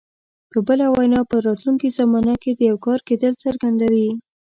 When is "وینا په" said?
0.97-1.35